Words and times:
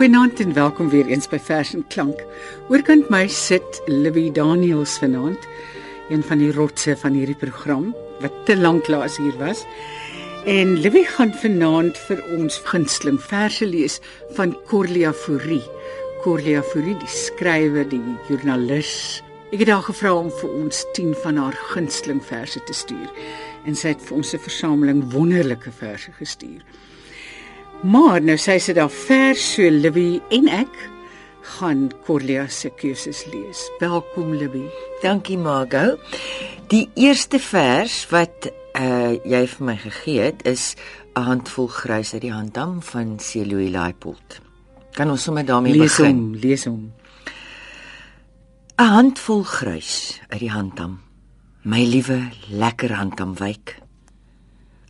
Goeienaand 0.00 0.40
en 0.40 0.52
welkom 0.56 0.88
weer 0.88 1.06
eens 1.12 1.26
by 1.28 1.36
Vers 1.36 1.74
en 1.76 1.82
Klank. 1.92 2.22
Oorkant 2.72 3.10
my 3.12 3.26
sit 3.28 3.82
Libby 3.84 4.30
Daniels 4.32 4.94
vanaand, 4.96 5.42
een 6.08 6.22
van 6.24 6.40
die 6.40 6.48
rotse 6.56 6.94
van 6.96 7.18
hierdie 7.18 7.36
program 7.36 7.90
wat 8.22 8.38
te 8.48 8.56
lank 8.56 8.88
laas 8.88 9.18
hier 9.20 9.36
was. 9.36 9.66
En 10.48 10.72
Libby 10.80 11.02
gaan 11.04 11.34
vanaand 11.42 12.00
vir 12.06 12.22
ons 12.38 12.56
gunsteling 12.70 13.20
verse 13.20 13.68
lees 13.68 13.98
van 14.38 14.56
Corlia 14.72 15.12
Fourie. 15.12 15.66
Corlia 16.24 16.62
Fourie, 16.64 16.96
die 16.96 17.12
skrywer, 17.12 17.84
die 17.92 18.00
joernalis. 18.30 19.20
Ek 19.52 19.66
het 19.66 19.74
haar 19.74 19.84
gevra 19.84 20.14
om 20.16 20.32
vir 20.40 20.60
ons 20.62 20.80
10 20.96 21.12
van 21.26 21.44
haar 21.44 21.60
gunsteling 21.74 22.24
verse 22.24 22.64
te 22.64 22.72
stuur 22.72 23.12
en 23.68 23.76
sy 23.76 23.92
het 23.92 24.08
vir 24.08 24.16
ons 24.16 24.32
'n 24.32 24.46
versameling 24.48 25.10
wonderlike 25.12 25.68
verse 25.68 26.08
gestuur. 26.16 26.64
Maar 27.80 28.20
nou 28.20 28.36
sê 28.36 28.58
sy 28.60 28.74
daar 28.76 28.90
vers 28.92 29.40
so 29.54 29.64
Libby 29.72 30.18
en 30.36 30.50
ek 30.52 30.74
gaan 31.56 31.86
Corlia 32.04 32.42
se 32.52 32.68
keuses 32.76 33.22
lees. 33.32 33.62
Welkom 33.80 34.34
Libby. 34.36 34.66
Dankie 35.00 35.38
Margo. 35.40 35.96
Die 36.68 36.90
eerste 37.00 37.38
vers 37.40 38.02
wat 38.12 38.50
uh 38.76 39.16
jy 39.24 39.40
vir 39.48 39.64
my 39.64 39.76
gegee 39.80 40.20
het 40.20 40.44
is 40.44 40.76
'n 41.16 41.24
handvol 41.24 41.70
grys 41.72 42.12
uit 42.12 42.20
die 42.20 42.32
handdam 42.32 42.82
van 42.82 43.16
Celoy 43.18 43.70
Laipold. 43.70 44.40
Kan 44.92 45.10
ons 45.10 45.22
sommer 45.22 45.44
daarmee 45.44 45.72
lees 45.72 45.96
begin? 45.96 46.16
Hom, 46.16 46.34
lees 46.34 46.64
hom. 46.64 46.92
'n 48.76 48.84
Handvol 48.84 49.42
grys 49.42 50.20
uit 50.28 50.40
die 50.40 50.52
handdam. 50.52 51.00
My 51.62 51.84
liewe 51.84 52.28
lekker 52.50 52.92
handdam 52.92 53.34
wyk. 53.34 53.80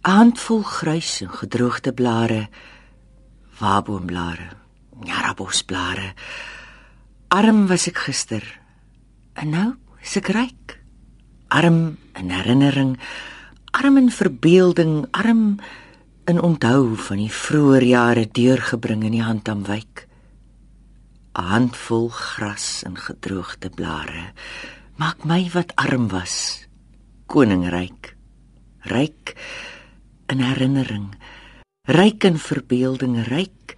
'n 0.03 0.11
Handvol 0.11 0.63
grys 0.63 1.21
en 1.21 1.31
gedroogde 1.31 1.93
blare 1.93 2.49
waboomblare, 3.61 4.49
jarabosblare. 5.05 6.15
Arm 7.29 7.67
was 7.69 7.87
ek 7.91 8.01
gister. 8.09 8.45
En 9.39 9.53
nou 9.55 9.69
is 10.03 10.17
ek 10.19 10.33
ryk. 10.35 10.77
Arm 11.51 11.99
in 12.19 12.31
herinnering, 12.31 12.97
arm 13.77 13.99
in 14.01 14.11
verbeelding, 14.11 15.05
arm 15.13 15.59
in 16.31 16.41
onthou 16.41 16.97
van 17.09 17.21
die 17.23 17.33
vroeë 17.33 17.83
jare 17.91 18.27
deurgebring 18.27 19.05
in 19.09 19.19
die 19.19 19.25
handamwyk. 19.25 20.07
'n 21.31 21.47
Handvol 21.47 22.09
gras 22.09 22.83
en 22.83 22.97
gedroogde 22.97 23.71
blare 23.71 24.33
maak 24.99 25.25
my 25.25 25.49
wat 25.55 25.73
arm 25.77 26.09
was 26.09 26.67
koningryk. 27.27 28.17
Ryk 28.85 29.37
in 30.29 30.41
herinnering 30.45 31.15
ryk 31.91 32.25
in 32.29 32.39
verbeelding, 32.39 33.17
ryk 33.27 33.75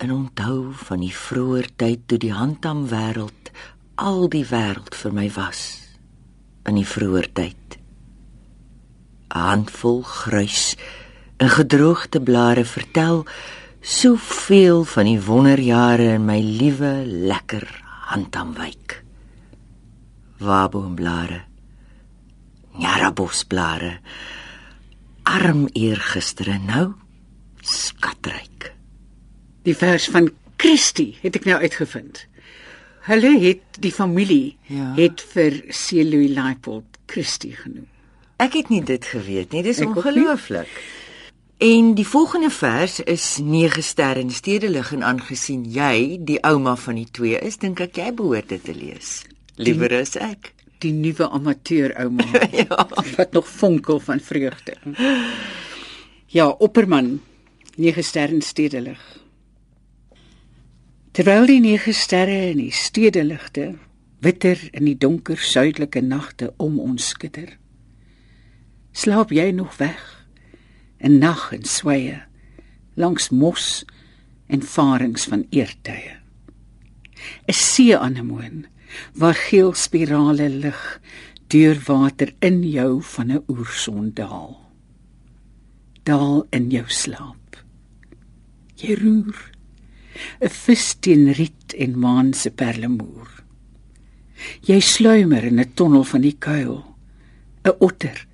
in 0.00 0.12
onthou 0.14 0.72
van 0.86 1.02
die 1.04 1.12
vroeë 1.12 1.66
tyd 1.80 2.06
toe 2.08 2.16
die 2.22 2.32
handam 2.32 2.86
wêreld 2.88 3.50
al 4.00 4.30
die 4.32 4.46
wêreld 4.48 4.96
vir 4.96 5.12
my 5.12 5.26
was 5.34 5.60
in 6.64 6.78
die 6.80 6.88
vroeë 6.88 7.26
tyd. 7.36 7.76
'n 9.30 9.44
Handvol 9.44 10.00
gruis 10.02 10.76
en 11.36 11.52
gedroogde 11.52 12.20
blare 12.20 12.64
vertel 12.64 13.26
soveel 13.80 14.84
van 14.84 15.04
die 15.04 15.20
wonderjare 15.20 16.16
in 16.16 16.24
my 16.24 16.40
liewe 16.40 17.04
lekker 17.04 17.68
handamwyk. 18.08 19.04
Waboomblare, 20.40 21.44
jarabosblare, 22.72 24.00
arm 25.22 25.68
eergister 25.72 26.48
en 26.48 26.64
nou 26.64 26.88
skatryk. 28.20 28.72
Die 29.64 29.74
vers 29.76 30.08
van 30.12 30.30
Christie 30.60 31.16
het 31.22 31.36
ek 31.36 31.46
nou 31.48 31.58
uitgevind. 31.60 32.26
Hulle 33.08 33.32
het 33.40 33.80
die 33.80 33.92
familie 33.92 34.56
Ja. 34.68 34.92
het 34.96 35.20
vir 35.32 35.62
Celoy 35.70 36.28
Laipold 36.34 36.84
Christie 37.06 37.54
genoem. 37.56 37.86
Ek 38.38 38.52
het 38.54 38.68
nie 38.70 38.82
dit 38.82 39.04
geweet 39.04 39.52
nie. 39.52 39.62
Dis 39.62 39.80
ongelooflik. 39.80 40.68
En 41.60 41.94
die 41.94 42.06
volgende 42.06 42.50
vers 42.50 43.00
is 43.00 43.38
9 43.38 43.82
sterre 43.82 44.20
in 44.20 44.30
stedelig 44.30 44.92
en 44.92 45.02
aangesien 45.04 45.64
jy 45.68 46.18
die 46.24 46.38
ouma 46.42 46.76
van 46.76 46.94
die 46.96 47.08
twee 47.10 47.36
is, 47.38 47.58
dink 47.58 47.80
ek 47.80 47.96
jy 47.96 48.12
behoort 48.16 48.48
dit 48.48 48.64
te 48.64 48.72
lees. 48.74 49.24
Liewer 49.56 49.92
as 50.00 50.16
ek. 50.16 50.54
Die 50.80 50.92
nuwe 50.92 51.28
amateur 51.28 51.92
ouma 52.00 52.24
ja. 52.52 52.86
wat 53.16 53.32
nog 53.32 53.48
fonkel 53.48 54.00
van 54.00 54.20
vreugde. 54.20 54.76
Ja, 56.32 56.48
Opperman, 56.48 57.20
9 57.80 58.04
sterre 58.04 58.40
stedelig. 58.40 59.00
Terwyl 61.16 61.46
die 61.48 61.62
nege 61.64 61.94
sterre 61.96 62.50
in 62.50 62.58
die 62.60 62.74
stedeligte 62.76 63.78
witter 64.20 64.60
in 64.76 64.84
die 64.84 64.98
donker 65.00 65.40
suidelike 65.40 66.02
nagte 66.04 66.50
om 66.60 66.76
ons 66.76 67.08
skitter. 67.14 67.54
Slaap 68.92 69.32
jy 69.32 69.48
nog 69.56 69.78
weg 69.80 70.04
in 71.00 71.16
nag 71.24 71.48
en 71.56 71.64
sweye 71.64 72.20
langs 73.00 73.30
mos 73.32 73.86
en 74.52 74.60
farings 74.60 75.24
van 75.32 75.48
eertye. 75.48 76.20
'n 77.48 77.56
See 77.56 77.96
anemoon 77.96 78.66
waar 79.16 79.40
geel 79.48 79.72
spirale 79.72 80.52
lig 80.52 81.00
deur 81.48 81.80
water 81.88 82.34
in 82.44 82.60
jou 82.62 83.00
van 83.16 83.32
'n 83.32 83.44
oerson 83.48 84.10
daal. 84.12 84.68
Daal 86.04 86.46
in 86.50 86.68
jou 86.68 86.84
slaap. 86.88 87.39
Jy 88.80 88.96
roer 88.96 89.36
'n 90.40 90.48
vis 90.48 90.94
teen 91.00 91.32
riet 91.38 91.74
en 91.76 91.98
maan 91.98 92.32
se 92.34 92.50
perlemoer. 92.50 93.30
Jy 94.64 94.80
sluimer 94.80 95.44
in 95.44 95.60
'n 95.60 95.72
tonnel 95.74 96.04
van 96.04 96.20
die 96.20 96.36
kuil. 96.38 96.84
'n 97.64 97.76
Otter 97.78 98.26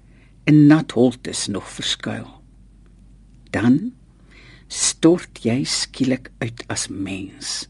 in 0.44 0.66
nat 0.66 0.92
holtes 0.92 1.46
nog 1.46 1.66
verskuil. 1.70 2.42
Dan 3.50 3.92
stort 4.68 5.42
jy 5.42 5.64
skielik 5.64 6.30
uit 6.38 6.64
as 6.68 6.88
mens. 6.88 7.68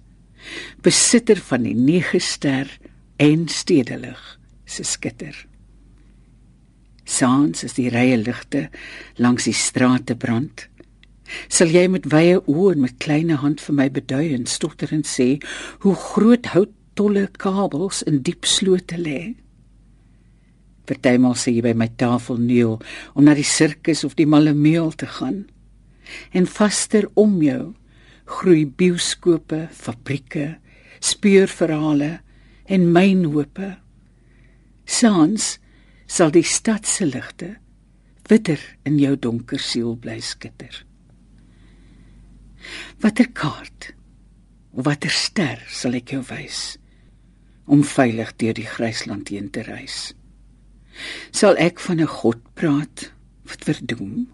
Besitter 0.82 1.36
van 1.36 1.62
die 1.62 1.74
nege 1.74 2.18
ster 2.18 2.68
en 3.16 3.48
stedelig 3.48 4.38
se 4.64 4.84
skitter. 4.84 5.46
Saans 7.04 7.64
as 7.64 7.76
die 7.78 7.88
rye 7.88 8.16
ligte 8.16 8.68
langs 9.16 9.44
die 9.44 9.54
strate 9.54 10.16
brand, 10.16 10.68
sal 11.48 11.72
jy 11.74 11.86
met 11.90 12.06
wye 12.12 12.38
oë 12.38 12.74
en 12.74 12.84
met 12.84 12.98
kleine 13.02 13.38
hand 13.42 13.62
vir 13.62 13.76
my 13.78 13.88
bedui 13.92 14.34
en 14.34 14.46
stotter 14.50 14.92
en 14.94 15.04
sê 15.06 15.28
hoe 15.84 15.94
groot 15.94 16.52
houttolle 16.54 17.26
kabels 17.38 18.02
in 18.06 18.22
diep 18.26 18.46
slote 18.48 18.98
lê. 19.00 19.34
Partymal 20.86 21.34
sê 21.38 21.56
jy 21.56 21.64
by 21.66 21.74
my 21.74 21.88
tafel 21.98 22.38
neel 22.38 22.78
om 23.14 23.26
na 23.26 23.34
die 23.34 23.46
sirkus 23.46 24.04
of 24.06 24.14
die 24.18 24.28
malemeel 24.28 24.92
te 24.94 25.08
gaan. 25.18 25.44
En 26.30 26.46
vaster 26.46 27.08
om 27.18 27.40
jou 27.42 27.74
groei 28.26 28.64
bioskope, 28.66 29.66
fabrieke, 29.74 30.56
speurverhale 31.02 32.16
en 32.70 32.88
mynhope. 32.94 33.76
Saans 34.86 35.56
sal 36.06 36.30
die 36.34 36.46
stad 36.46 36.86
se 36.86 37.06
ligte 37.06 37.56
witter 38.30 38.60
in 38.86 38.98
jou 38.98 39.14
donker 39.18 39.62
siel 39.62 39.94
bly 40.02 40.18
skitter. 40.22 40.85
Watter 43.00 43.28
kaart 43.32 43.92
of 44.72 44.84
watter 44.84 45.12
ster 45.12 45.60
sal 45.68 45.96
ek 45.98 46.12
jou 46.14 46.22
wys 46.30 46.76
om 47.66 47.82
veilig 47.82 48.30
deur 48.40 48.56
die 48.56 48.68
grysland 48.68 49.32
heen 49.32 49.50
te 49.50 49.64
reis? 49.66 50.14
Sal 51.30 51.58
ek 51.60 51.80
van 51.80 52.00
'n 52.00 52.14
God 52.20 52.40
praat 52.54 53.12
wat 53.48 53.64
verdoem 53.68 54.28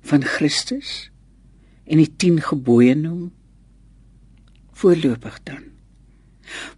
van 0.00 0.22
Christus 0.22 1.10
en 1.84 1.98
die 1.98 2.12
10 2.16 2.40
gebooie 2.40 2.94
noem? 2.94 3.32
Voorlopig 4.72 5.40
dan. 5.44 5.62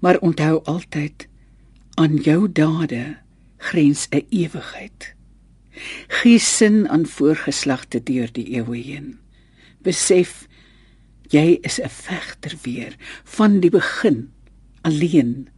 Maar 0.00 0.18
onthou 0.18 0.62
altyd 0.64 1.28
aan 1.94 2.16
jou 2.16 2.52
dade 2.52 3.18
grens 3.58 4.08
'n 4.10 4.26
ewigheid. 4.30 5.14
Gee 6.08 6.38
sin 6.38 6.88
aan 6.88 7.06
voorgeslagte 7.06 8.02
deur 8.02 8.32
die 8.32 8.54
eeue 8.58 8.82
heen 8.82 9.18
besef 9.88 10.46
jy 11.32 11.58
is 11.62 11.80
'n 11.80 11.88
vegter 11.88 12.54
weer 12.62 12.96
van 13.24 13.60
die 13.60 13.70
begin 13.70 14.32
alleen. 14.82 15.48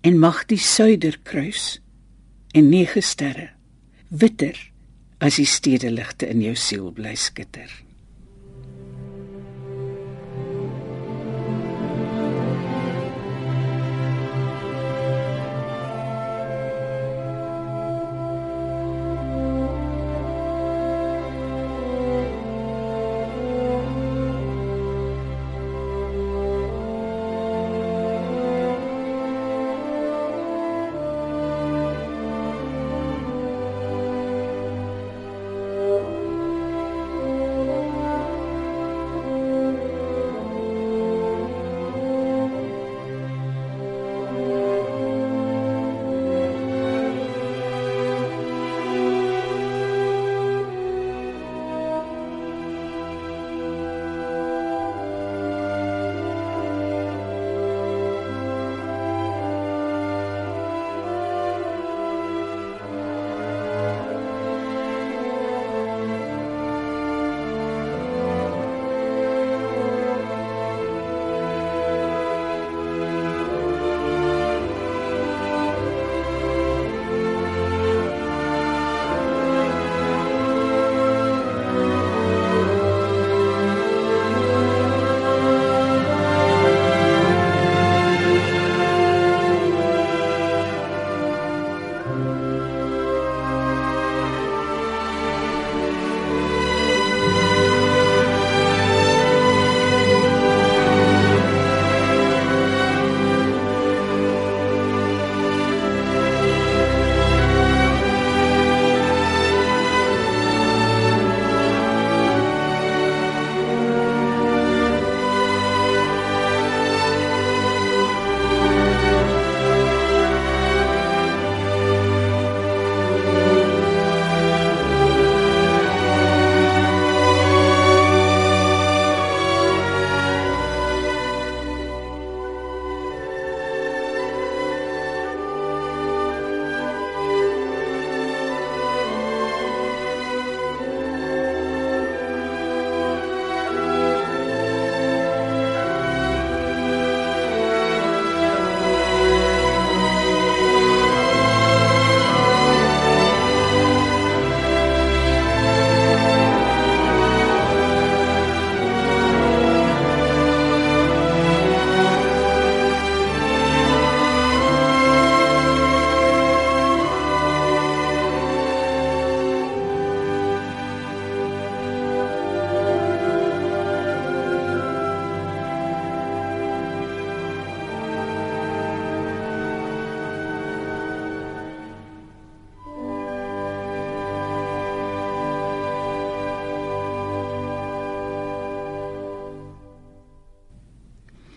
En 0.00 0.18
mag 0.18 0.46
die 0.46 0.58
suiderkruis 0.58 1.80
en 2.52 2.68
nege 2.68 3.00
sterre 3.00 3.50
witter 4.08 4.56
as 5.18 5.36
die 5.36 5.46
stedeligte 5.46 6.28
in 6.28 6.40
jou 6.40 6.54
siel 6.56 6.92
bly 6.92 7.14
skitter 7.14 7.68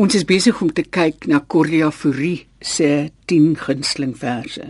Ons 0.01 0.15
is 0.17 0.23
besig 0.25 0.57
om 0.65 0.71
te 0.73 0.81
kyk 0.81 1.27
na 1.29 1.43
Corlia 1.53 1.91
Fourie 1.93 2.47
se 2.57 3.11
10 3.29 3.51
gunsteling 3.61 4.15
verse. 4.17 4.63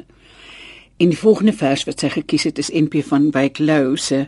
En 0.99 1.13
die 1.13 1.19
volgende 1.19 1.53
vers 1.55 1.85
wat 1.87 2.03
sy 2.03 2.09
gekies 2.11 2.49
het 2.49 2.59
is 2.59 2.71
NP 2.75 2.99
van 3.07 3.29
Wyk 3.31 3.61
Lou 3.63 3.95
se 3.95 4.25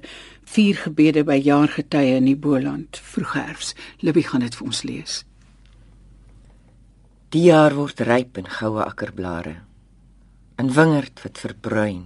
Vier 0.53 0.79
gebede 0.85 1.25
by 1.27 1.35
jaargetye 1.43 2.15
in 2.21 2.29
die 2.29 2.37
Boland, 2.39 3.01
vroegherfs. 3.03 3.73
Libby 3.99 4.23
gaan 4.29 4.45
dit 4.45 4.55
vir 4.55 4.69
ons 4.69 4.81
lees. 4.87 5.19
Die 7.35 7.45
jaar 7.49 7.75
word 7.75 8.03
ryp 8.07 8.39
in 8.39 8.47
goue 8.61 8.83
akkerblare. 8.87 9.57
In 10.55 10.71
wingerd 10.71 11.19
wat 11.25 11.43
verbruin. 11.43 12.05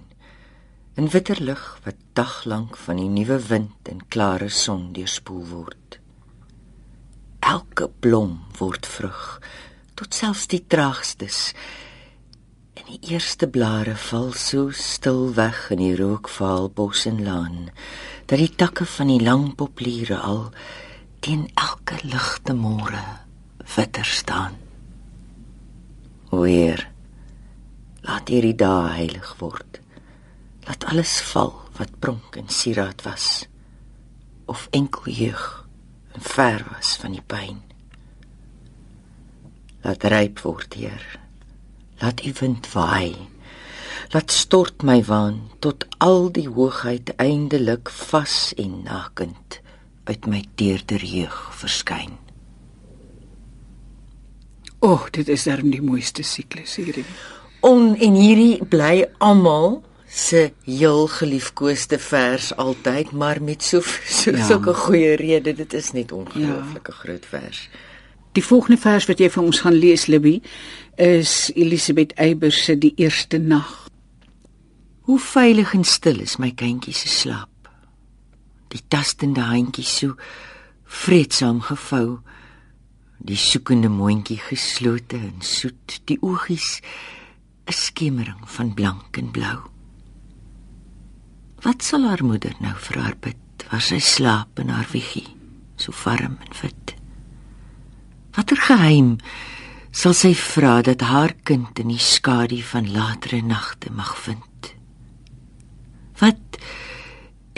In 0.98 1.10
witter 1.14 1.38
lug 1.38 1.66
wat 1.86 2.02
daglank 2.18 2.78
van 2.88 2.98
die 2.98 3.10
nuwe 3.10 3.38
wind 3.46 3.92
en 3.94 4.08
klare 4.10 4.50
son 4.50 4.88
deurspoel 4.96 5.44
word 5.54 5.77
elke 7.48 7.88
blom 8.04 8.34
word 8.58 8.86
vrug 8.86 9.38
tot 9.96 10.14
selfs 10.14 10.46
die 10.52 10.60
traagstes. 10.70 11.38
En 12.78 12.84
die 12.90 13.14
eerste 13.14 13.48
blare 13.50 13.96
val 13.98 14.30
so 14.36 14.68
stil 14.76 15.32
weg 15.34 15.64
in 15.74 15.80
die 15.80 15.94
rookvaal 15.96 16.68
bos 16.70 17.06
en 17.08 17.22
laan 17.24 17.70
dat 18.28 18.38
die 18.38 18.52
takke 18.52 18.84
van 18.86 19.08
die 19.10 19.22
lang 19.24 19.48
populiere 19.56 20.20
al 20.20 20.50
teen 21.24 21.46
elke 21.56 21.96
ligte 22.04 22.54
môre 22.54 23.00
witter 23.76 24.06
staan. 24.06 24.58
Weer 26.30 26.84
laat 28.04 28.28
hierdie 28.28 28.56
dae 28.60 28.92
heilig 29.00 29.32
word. 29.40 29.80
Laat 30.68 30.84
alles 30.92 31.16
val 31.32 31.54
wat 31.80 31.96
pronk 32.04 32.36
en 32.36 32.52
sieraad 32.52 33.02
was 33.08 33.48
of 34.48 34.68
enkel 34.76 35.08
jeug 35.12 35.67
en 36.18 36.24
ver 36.24 36.66
was 36.74 36.96
van 36.98 37.14
die 37.14 37.22
pyn. 37.22 37.60
Laat 39.86 40.04
ryp 40.10 40.40
word, 40.42 40.74
Heer. 40.74 41.04
Laat 42.02 42.24
U 42.26 42.32
wind 42.40 42.66
waai. 42.72 43.14
Laat 44.10 44.34
stort 44.34 44.82
my 44.82 44.98
waan 45.06 45.44
tot 45.62 45.86
al 46.02 46.30
die 46.34 46.48
hoogheid 46.48 47.12
eindelik 47.22 47.90
vas 48.10 48.52
en 48.58 48.82
nakend 48.88 49.60
uit 50.10 50.26
my 50.26 50.42
teerder 50.58 51.04
jeug 51.04 51.36
verskyn. 51.60 52.16
O, 54.80 54.94
oh, 54.94 55.06
dit 55.14 55.28
is 55.28 55.46
darm 55.46 55.70
die 55.70 55.82
mooiste 55.82 56.24
siklus 56.26 56.78
hierdie. 56.80 57.06
On 57.66 57.92
en 57.94 58.18
hierdie 58.18 58.64
bly 58.70 59.04
almal 59.22 59.82
se 60.08 60.52
heel 60.64 61.06
geliefkoeste 61.06 61.98
vers 61.98 62.56
altyd, 62.56 63.10
maar 63.12 63.42
met 63.42 63.62
so 63.62 63.80
so 64.04 64.30
ja. 64.30 64.46
sulke 64.46 64.74
goeie 64.74 65.14
redes. 65.16 65.56
Dit 65.56 65.72
is 65.72 65.92
net 65.92 66.12
ongelooflike 66.12 66.92
ja. 66.92 66.98
groot 66.98 67.26
vers. 67.26 67.68
Die 68.32 68.44
volgende 68.44 68.80
vers 68.80 69.06
wat 69.08 69.20
jy 69.20 69.28
vir 69.30 69.44
ons 69.44 69.60
gaan 69.64 69.76
lees, 69.76 70.06
Libby, 70.06 70.38
is 70.96 71.50
Elisabeth 71.54 72.14
Eybers 72.16 72.64
se 72.64 72.78
Die 72.78 72.92
eerste 72.96 73.38
nag. 73.38 73.88
Hoe 75.08 75.18
veilig 75.20 75.74
en 75.74 75.84
stil 75.84 76.20
is 76.20 76.36
my 76.36 76.50
kindjie 76.56 76.94
se 76.94 77.08
slaap. 77.08 77.70
Die 78.68 78.82
tastende 78.88 79.46
handjie 79.48 79.84
so 79.84 80.16
vreedsaam 80.84 81.62
gevou. 81.64 82.20
Die 83.18 83.36
soekende 83.36 83.88
mondjie 83.88 84.38
geslote 84.40 85.16
en 85.16 85.40
soet, 85.40 86.00
die 86.04 86.18
oogies 86.20 86.80
'n 87.68 87.72
skemering 87.72 88.44
van 88.44 88.74
blank 88.74 89.16
en 89.16 89.30
blou. 89.30 89.77
Wat 91.64 91.82
sal 91.82 92.06
haar 92.06 92.22
moeder 92.22 92.54
nou 92.62 92.74
vir 92.86 93.00
haar 93.02 93.16
bid 93.18 93.64
waar 93.68 93.82
sy 93.82 93.98
slaap 94.00 94.60
in 94.62 94.70
haar 94.70 94.86
wieggie, 94.92 95.26
so 95.76 95.92
warm 96.04 96.38
en 96.44 96.54
wit? 96.62 96.94
Watter 98.36 98.60
geheim 98.68 99.16
sal 99.90 100.14
sy 100.14 100.30
vra 100.38 100.78
dat 100.86 101.02
haar 101.02 101.34
kind 101.48 101.80
in 101.82 101.90
die 101.90 102.02
skadu 102.02 102.60
van 102.62 102.86
latere 102.94 103.42
nagte 103.42 103.90
mag 103.90 104.14
vind? 104.22 104.70
Wat 106.22 106.60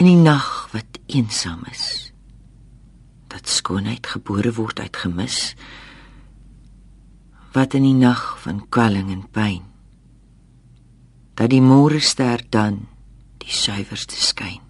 in 0.01 0.09
die 0.09 0.17
nag 0.17 0.71
wat 0.73 0.97
eensaam 1.05 1.61
is? 1.69 2.11
Dat 3.29 3.49
skoonheid 3.49 4.09
gebore 4.09 4.53
word 4.57 4.81
uit 4.81 4.97
gemis? 4.97 5.53
Wat 7.53 7.77
in 7.77 7.85
die 7.85 7.97
nag 7.97 8.39
van 8.41 8.65
kwelling 8.69 9.11
en 9.13 9.27
pyn? 9.29 9.61
Dat 11.37 11.53
die 11.53 11.61
môre 11.61 12.01
ster 12.01 12.41
dan 12.49 12.87
die 13.51 13.59
suiwerste 13.59 14.15
skyn. 14.15 14.61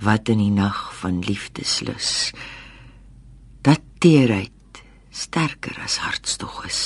Wat 0.00 0.28
in 0.32 0.40
die 0.40 0.52
nag 0.52 0.88
van 1.00 1.20
liefdeslus 1.24 2.32
dat 3.66 3.82
teerheid 4.00 4.80
sterker 5.10 5.76
as 5.82 5.98
hartstog 6.04 6.60
is. 6.68 6.82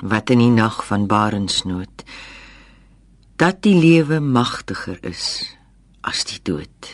Wat 0.00 0.30
in 0.32 0.40
die 0.44 0.52
nag 0.54 0.80
van 0.86 1.08
barensnood 1.10 2.04
dat 3.40 3.62
die 3.64 3.76
lewe 3.80 4.20
magtiger 4.20 4.98
is 5.08 5.24
as 6.04 6.26
die 6.28 6.40
dood. 6.44 6.92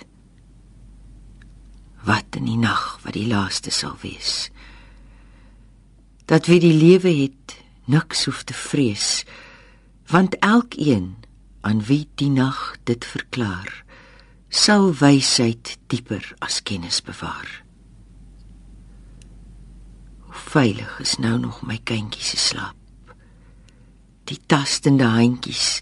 Wat 2.06 2.38
in 2.38 2.46
die 2.46 2.58
nag 2.58 2.96
wat 3.02 3.18
die 3.18 3.26
laaste 3.30 3.75
sal 3.75 3.99
wees. 4.02 4.49
Dat 6.26 6.46
wie 6.50 6.62
die 6.62 6.75
lewe 6.75 7.11
het 7.11 7.58
niks 7.90 8.25
hoef 8.26 8.42
te 8.46 8.54
vrees 8.54 9.26
want 10.11 10.39
elkeen 10.39 11.17
aan 11.61 11.83
wie 11.83 12.09
die 12.15 12.31
nag 12.31 12.77
dit 12.87 13.05
verklaar 13.05 13.85
sal 14.49 14.93
wysheid 14.95 15.77
dieper 15.91 16.25
as 16.39 16.63
kennis 16.63 17.03
bewaar. 17.03 17.63
Hoe 20.27 20.35
veilig 20.35 20.99
is 21.03 21.17
nou 21.19 21.39
nog 21.39 21.63
my 21.67 21.79
kindjie 21.83 22.23
se 22.23 22.39
slaap? 22.39 22.77
Die 24.27 24.39
tastende 24.47 25.07
handjies 25.11 25.81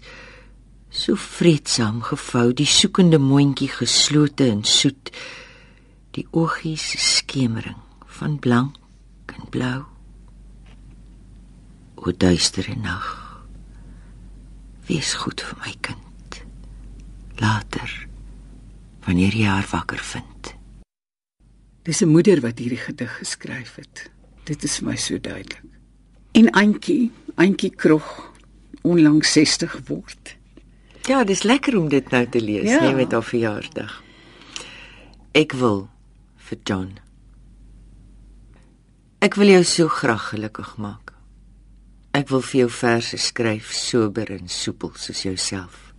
so 0.89 1.15
vreedsaam 1.19 2.01
gevou 2.07 2.53
die 2.53 2.69
soekende 2.69 3.19
mondjie 3.19 3.69
geslote 3.69 4.47
en 4.49 4.63
soet 4.63 5.11
die 6.17 6.25
oogies 6.31 6.93
skemering 7.17 7.81
van 8.19 8.39
blank 8.39 9.35
en 9.35 9.49
blou. 9.51 9.83
O 11.95 12.11
duistere 12.11 12.75
nag 12.79 13.24
Wees 14.85 15.13
goed 15.17 15.41
vir 15.41 15.57
my 15.63 15.73
kind. 15.81 16.41
Later 17.41 17.89
wanneer 19.05 19.33
jy 19.37 19.45
haar 19.45 19.67
wakker 19.69 20.01
vind. 20.01 20.53
Dis 21.85 22.01
'n 22.01 22.09
moeder 22.09 22.41
wat 22.41 22.59
hierdie 22.59 22.81
gedig 22.81 23.17
geskryf 23.17 23.75
het. 23.75 24.09
Dit 24.43 24.63
is 24.63 24.77
vir 24.77 24.87
my 24.87 24.95
so 24.95 25.19
duidelik. 25.19 25.61
En 26.31 26.49
Antjie, 26.51 27.11
Antjie 27.35 27.69
Krog, 27.69 28.33
onlangs 28.81 29.31
60 29.31 29.79
word. 29.87 30.35
Ja, 31.01 31.23
dis 31.23 31.43
lekker 31.43 31.77
om 31.77 31.89
dit 31.89 32.09
nou 32.09 32.27
te 32.29 32.41
lees, 32.41 32.69
ja. 32.69 32.81
net 32.81 32.95
met 32.95 33.11
haar 33.11 33.23
verjaarsdag. 33.23 34.03
Ek 35.31 35.51
wil 35.51 35.89
vir 36.37 36.57
John. 36.63 36.97
Ek 39.19 39.35
wil 39.35 39.47
jou 39.47 39.63
so 39.63 39.87
graag 39.87 40.29
gelukkig 40.29 40.77
maak. 40.77 41.14
Ek 42.15 42.29
wil 42.31 42.39
vir 42.47 42.61
jou 42.61 42.69
verse 42.71 43.17
skryf 43.19 43.73
sober 43.75 44.29
en 44.31 44.47
soepel 44.47 44.93
soos 44.95 45.25
jouself. 45.25 45.89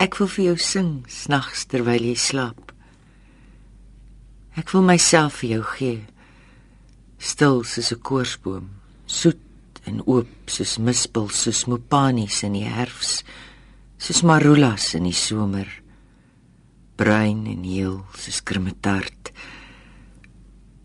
Ek 0.00 0.14
wil 0.16 0.30
vir 0.32 0.44
jou 0.46 0.54
sing 0.64 0.92
snags 1.12 1.66
terwyl 1.68 2.06
jy 2.08 2.14
slaap. 2.16 2.72
Ek 4.56 4.72
wil 4.72 4.86
myself 4.86 5.42
vir 5.42 5.58
jou 5.58 5.64
gee. 5.74 5.98
Stil 7.18 7.60
soos 7.64 7.92
'n 7.92 8.00
koorsboom, 8.00 8.70
soet 9.06 9.44
en 9.84 10.00
oop 10.06 10.30
soos 10.46 10.78
mispel 10.78 11.28
soos 11.28 11.66
mopanies 11.66 12.42
in 12.42 12.54
die 12.54 12.64
herfs, 12.64 13.24
soos 13.98 14.22
marulas 14.22 14.94
in 14.94 15.04
die 15.04 15.12
somer. 15.26 15.68
Bruin 16.96 17.46
en 17.46 17.62
heel 17.62 18.06
soos 18.16 18.40
krimmetart. 18.40 19.32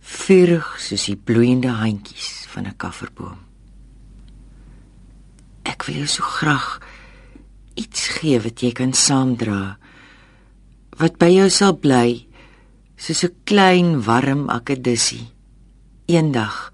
Vurig 0.02 0.68
soos 0.78 1.06
die 1.06 1.16
bloeiende 1.16 1.72
handjies 1.72 2.46
van 2.52 2.68
'n 2.68 2.76
kafferboom. 2.78 3.43
Ek 5.64 5.88
wil 5.88 6.04
jou 6.04 6.08
so 6.08 6.24
graag 6.24 6.80
iets 7.80 8.08
gee 8.20 8.40
wat 8.44 8.62
jy 8.64 8.72
kan 8.78 8.94
saamdra. 8.94 9.78
Wat 11.00 11.18
by 11.22 11.32
jou 11.34 11.50
sal 11.50 11.78
bly 11.80 12.28
soos 12.98 13.24
'n 13.24 13.36
klein 13.46 14.04
warm 14.04 14.50
akedissie. 14.50 15.28
Eendag 16.08 16.72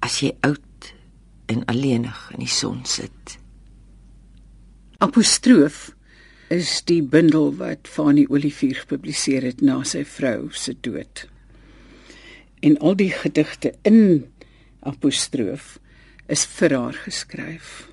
as 0.00 0.20
jy 0.22 0.32
oud 0.42 0.92
en 1.46 1.64
alleenig 1.64 2.30
in 2.34 2.40
die 2.44 2.54
son 2.60 2.84
sit. 2.84 3.38
Apostroof 4.98 5.92
is 6.50 6.82
die 6.88 7.02
bundel 7.02 7.52
wat 7.56 7.88
Fanny 7.88 8.26
Olivier 8.28 8.80
gepubliseer 8.80 9.42
het 9.42 9.60
na 9.60 9.82
sy 9.84 10.04
vrou 10.04 10.48
se 10.52 10.74
dood. 10.80 11.26
En 12.60 12.78
al 12.78 12.96
die 12.98 13.12
gedigte 13.12 13.74
in 13.82 14.26
Apostroof 14.80 15.78
is 16.26 16.44
vir 16.58 16.74
haar 16.76 16.98
geskryf. 17.04 17.88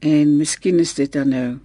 En 0.00 0.36
miskien 0.36 0.78
is 0.80 0.94
dit 0.96 1.12
dan 1.12 1.28
nou 1.28 1.58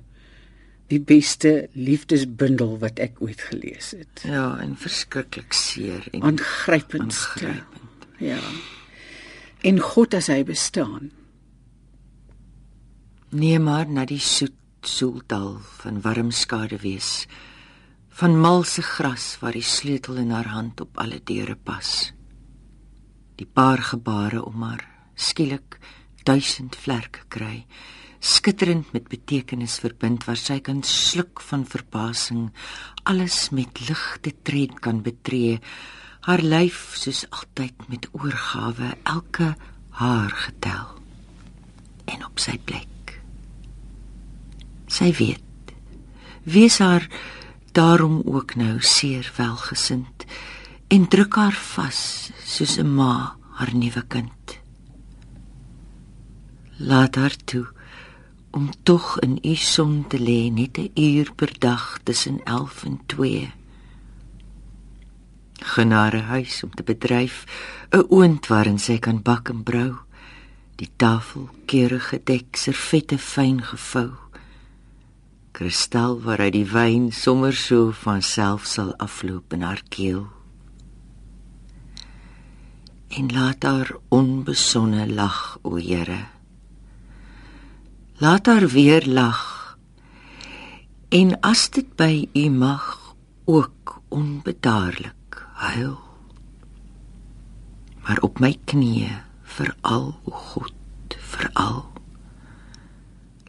die 0.91 0.99
beste 1.01 1.69
liefdesbundel 1.73 2.75
wat 2.81 2.99
ek 3.01 3.21
ooit 3.23 3.41
gelees 3.41 3.93
het. 3.95 4.25
Ja, 4.27 4.57
en 4.61 4.75
verskriklik 4.77 5.53
seer 5.53 6.05
en 6.11 6.21
Aangrypend. 6.21 7.01
aangrypend. 7.01 8.09
Ja. 8.21 8.39
En 9.65 9.79
God 9.79 10.13
as 10.13 10.27
hy 10.27 10.43
bestaan. 10.45 11.09
Nee 13.35 13.59
maar 13.59 13.89
na 13.89 14.05
die 14.05 14.21
soet 14.21 14.53
soeldal 14.85 15.57
van 15.81 16.01
warm 16.01 16.29
skade 16.31 16.77
wees 16.83 17.25
van 18.15 18.37
malse 18.39 18.81
gras 18.85 19.33
waar 19.41 19.57
die 19.57 19.65
sleutel 19.65 20.15
in 20.21 20.29
haar 20.31 20.47
hand 20.47 20.81
op 20.81 20.97
alle 20.97 21.19
deure 21.23 21.55
pas. 21.55 22.13
Die 23.35 23.47
paar 23.47 23.81
gebare 23.83 24.45
om 24.45 24.61
haar 24.63 24.85
skielik 25.15 25.79
duisend 26.23 26.77
vlerke 26.79 27.25
kry, 27.27 27.65
skitterend 28.25 28.89
met 28.93 29.05
betekenis 29.11 29.77
verbind 29.83 30.25
waar 30.25 30.39
sy 30.39 30.57
kan 30.65 30.81
sluk 30.87 31.43
van 31.45 31.65
verbasing, 31.69 32.47
alles 33.05 33.51
met 33.53 33.83
ligte 33.85 34.33
tred 34.47 34.79
kan 34.81 35.03
betree, 35.05 35.59
haar 36.25 36.41
lyf 36.41 36.95
soos 36.97 37.25
altyd 37.29 37.85
met 37.91 38.07
oorgawe 38.17 38.95
elke 39.05 39.51
haar 40.01 40.33
getel 40.47 40.97
en 42.09 42.25
op 42.25 42.41
sy 42.41 42.57
plek. 42.65 43.13
Sy 44.89 45.11
weet, 45.19 45.75
wees 46.49 46.79
haar 46.81 47.05
daarom 47.77 48.23
ook 48.25 48.55
nou 48.57 48.79
seer 48.81 49.29
welgesind 49.37 50.25
en 50.89 51.07
druk 51.13 51.37
haar 51.37 51.57
vas 51.75 52.01
soos 52.41 52.77
'n 52.81 52.89
ma 52.95 53.37
haar 53.61 53.73
nuwe 53.75 54.01
kind. 54.07 54.59
Laat 56.77 57.15
haar 57.15 57.35
toe 57.45 57.74
om 58.55 58.69
tog 58.87 59.19
in 59.25 59.35
u 59.43 59.55
son 59.55 60.05
te 60.07 60.17
lê 60.17 60.49
net 60.49 60.77
'n 60.77 60.91
uur 60.95 61.27
per 61.35 61.51
dag 61.59 61.99
tussen 62.03 62.37
11 62.43 62.83
en 62.85 62.99
2. 63.05 63.53
Genare 65.75 66.21
huis 66.33 66.63
om 66.63 66.71
te 66.73 66.83
bedryf, 66.83 67.45
'n 67.91 68.05
oond 68.09 68.47
waarin 68.47 68.79
sy 68.79 68.97
kan 68.99 69.21
bak 69.21 69.49
en 69.49 69.63
brou, 69.63 69.93
die 70.75 70.91
tafel 70.95 71.49
keurig 71.65 72.07
gedek, 72.09 72.55
servette 72.55 73.17
fyn 73.17 73.61
gevou 73.61 74.25
kristal 75.55 76.17
waaruit 76.19 76.51
die 76.51 76.67
wyn 76.67 77.11
sommer 77.15 77.55
so 77.55 77.93
van 78.03 78.19
self 78.21 78.65
sal 78.67 78.91
afloop 78.99 79.55
in 79.55 79.63
haar 79.63 79.81
keel. 79.89 80.25
En 83.15 83.31
laat 83.31 83.63
haar 83.63 83.95
onbesonne 84.11 85.07
lag, 85.07 85.57
o 85.63 85.79
Here. 85.79 86.34
Laat 88.17 88.45
haar 88.45 88.67
weer 88.67 89.07
lag. 89.07 89.77
En 91.09 91.39
as 91.39 91.69
dit 91.69 91.95
by 91.95 92.27
U 92.33 92.49
mag, 92.49 93.15
ook 93.45 94.01
onbedaarlik 94.07 95.47
huil. 95.53 95.99
Maar 98.05 98.21
op 98.21 98.39
my 98.39 98.55
knieë 98.65 99.11
veral, 99.43 100.15
o 100.23 100.31
God, 100.31 100.73
veral 101.19 101.95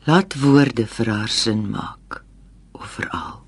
Laat 0.06 0.36
woorde 0.38 0.84
vir 0.86 1.08
haar 1.10 1.32
sin 1.34 1.64
maak, 1.70 2.20
of 2.78 2.86
veral. 2.94 3.45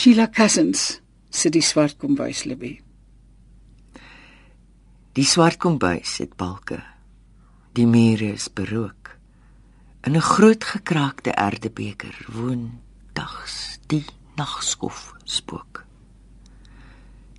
Sheila 0.00 0.30
Cousins 0.32 1.02
sit 1.28 1.52
die 1.52 1.60
swart 1.60 1.98
kombuis 2.00 2.46
Libby. 2.48 2.70
Die 5.12 5.26
swart 5.28 5.58
kombuis 5.60 6.14
het 6.22 6.38
balke. 6.40 6.78
Die 7.76 7.84
mure 7.84 8.30
is 8.32 8.46
berook. 8.48 9.10
In 10.08 10.16
'n 10.16 10.24
groot 10.24 10.64
gekraakte 10.64 11.36
erdebeker 11.36 12.16
woon 12.32 12.80
dags 13.12 13.76
die 13.92 14.04
nagskof 14.40 15.12
spook. 15.24 15.84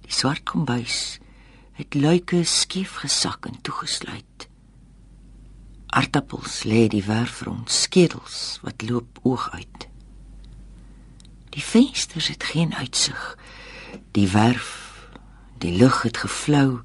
Die 0.06 0.14
swart 0.14 0.44
kombuis 0.46 1.18
het 1.74 1.94
luike 1.98 2.44
skief 2.44 3.02
gesak 3.02 3.46
en 3.46 3.62
toegesluit. 3.62 4.50
Aartappels 5.88 6.64
lê 6.64 6.88
die 6.88 7.06
werf 7.10 7.42
rond, 7.42 7.72
skedels 7.72 8.60
wat 8.62 8.86
loop 8.86 9.20
oog 9.24 9.50
uit. 9.50 9.91
Die 11.52 11.64
vensters 11.64 12.28
het 12.28 12.44
geen 12.44 12.76
uitsig. 12.76 13.38
Die 14.12 14.28
werf, 14.28 15.10
die 15.58 15.78
lug 15.78 16.02
het 16.02 16.18
gevlou. 16.18 16.80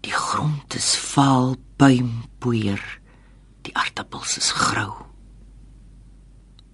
Die 0.00 0.12
grond 0.12 0.74
is 0.74 0.96
vaal 0.96 1.56
puimpoeier. 1.76 3.00
Die 3.62 3.76
aartappels 3.76 4.36
is 4.36 4.50
grou. 4.52 4.92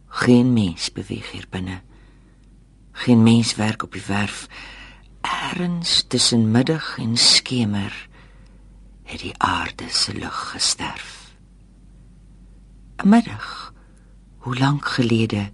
Geen 0.06 0.52
mens 0.52 0.92
beweeg 0.92 1.30
hier 1.30 1.46
binne. 1.50 1.82
Geen 2.92 3.22
mens 3.22 3.54
werk 3.54 3.82
op 3.82 3.92
die 3.92 4.04
werf. 4.06 4.46
Erns 5.20 6.04
tussen 6.08 6.50
middag 6.50 6.98
en 6.98 7.16
skemer 7.16 8.08
het 9.04 9.20
die 9.20 9.34
aarde 9.38 9.88
se 9.88 10.14
lug 10.14 10.50
gesterf. 10.50 11.34
'n 12.96 13.08
Middag, 13.08 13.72
hoe 14.38 14.58
lank 14.58 14.86
gelede 14.86 15.52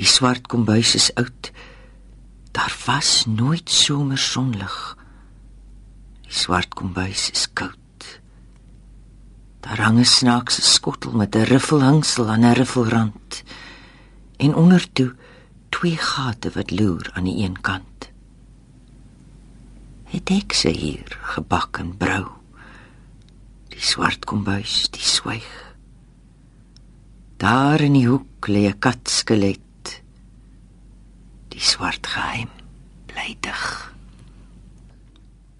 Die 0.00 0.08
swart 0.08 0.46
kombuis 0.48 0.94
is 0.96 1.10
oud. 1.20 1.50
Daar 2.56 2.72
was 2.86 3.26
nooit 3.28 3.68
somersonlig. 3.68 4.76
Die 6.24 6.32
swart 6.32 6.72
kombuis 6.74 7.26
is 7.34 7.44
koud. 7.52 8.06
Daar 9.60 9.82
hang 9.84 9.98
'n 10.00 10.08
snaakse 10.08 10.62
skottel 10.62 11.12
met 11.12 11.36
'n 11.36 11.44
riffelhangsel 11.52 12.30
aan 12.32 12.44
'n 12.44 12.56
riffelrand 12.56 13.42
en 14.36 14.54
onder 14.54 14.92
toe 14.92 15.14
twee 15.68 15.96
gate 15.96 16.50
wat 16.50 16.70
loer 16.70 17.10
aan 17.12 17.24
die 17.24 17.44
een 17.44 17.60
kant. 17.60 18.10
Het 20.04 20.30
ek 20.30 20.52
se 20.52 20.68
hier 20.68 21.18
gebak 21.22 21.78
en 21.78 21.96
brou. 21.96 22.26
Die 23.68 23.82
swart 23.82 24.24
kombuis, 24.24 24.88
die 24.90 25.08
swyg. 25.16 25.74
Daar 27.36 27.80
in 27.80 27.92
die 27.92 28.08
hoek 28.08 28.48
lê 28.48 28.64
'n 28.68 28.78
katskelet 28.78 29.60
die 31.50 31.62
swart 31.62 32.06
geheim 32.06 32.50
bly 33.10 33.34
dig. 33.44 33.64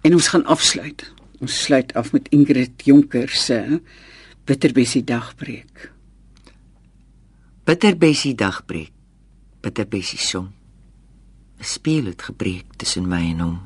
En 0.01 0.15
ons 0.17 0.27
gaan 0.33 0.45
afsluit. 0.45 1.03
Ons 1.41 1.63
sluit 1.63 1.93
af 1.97 2.11
met 2.13 2.29
Ingrid 2.29 2.85
Jonker 2.85 3.29
se 3.29 3.81
Bitterbessie 4.45 5.03
dagbreek. 5.03 5.91
Bitterbessie 7.63 8.35
dagbreek. 8.35 8.93
Bitterbessie 9.61 10.19
son. 10.19 10.51
'n 11.59 11.63
Speel 11.63 12.05
het 12.05 12.21
gebreek 12.21 12.65
tussen 12.77 13.07
my 13.07 13.21
en 13.31 13.39
hom. 13.39 13.59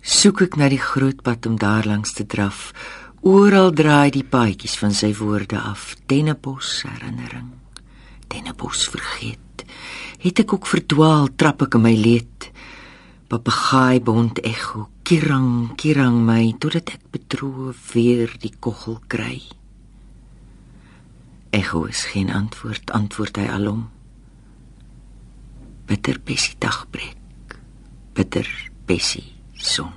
Soek 0.00 0.40
ek 0.40 0.56
na 0.56 0.68
die 0.68 0.80
groot 0.80 1.22
pad 1.22 1.46
om 1.46 1.58
daar 1.58 1.84
langs 1.84 2.12
te 2.12 2.26
draf. 2.26 2.72
Oral 3.20 3.72
draai 3.72 4.10
die 4.10 4.24
paadjies 4.24 4.78
van 4.78 4.94
sy 4.94 5.12
woorde 5.14 5.58
af. 5.58 5.96
Dennebos 6.06 6.82
herinnering. 6.82 7.65
Dennebos 8.32 8.86
vergeet 8.92 9.64
het 10.22 10.40
ek 10.42 10.56
ook 10.56 10.66
verdwaal 10.66 11.28
trap 11.38 11.62
ek 11.66 11.76
in 11.78 11.84
my 11.84 11.94
leed. 11.94 12.48
Papegaai 13.30 14.00
bond 14.02 14.40
ekho 14.46 14.86
kirang 15.06 15.74
kirang 15.78 16.22
my 16.26 16.54
totdat 16.62 16.94
ek 16.96 17.04
betroe 17.14 17.74
weer 17.92 18.32
die 18.42 18.54
koggel 18.58 18.98
kry. 19.12 19.38
Ekho 21.54 21.84
is 21.90 22.06
geen 22.10 22.32
antwoord 22.32 22.90
antwoord 22.96 23.38
hy 23.42 23.46
alom. 23.58 23.86
Bitter 25.86 26.18
bessie 26.18 26.58
dagbreek 26.58 27.26
bitter 28.16 28.48
bessie 28.86 29.34
son. 29.54 29.92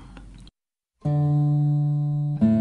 thank 1.02 2.44
you 2.44 2.59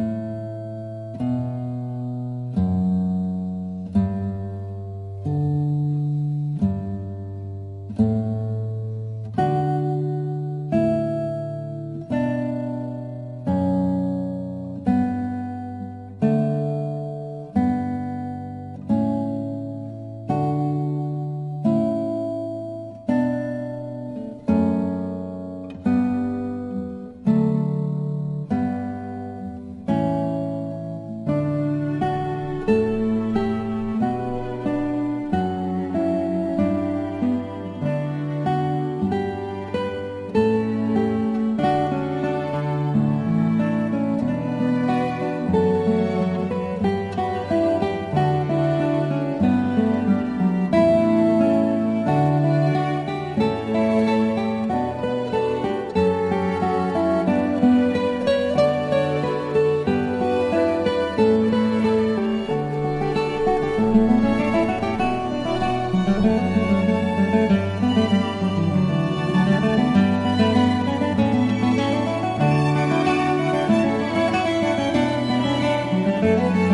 Música 76.20 76.67